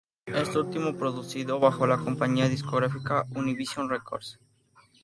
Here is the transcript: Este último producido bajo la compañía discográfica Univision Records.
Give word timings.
Este 0.25 0.57
último 0.57 0.95
producido 0.97 1.59
bajo 1.59 1.85
la 1.85 1.99
compañía 1.99 2.49
discográfica 2.49 3.27
Univision 3.35 3.87
Records. 3.87 4.39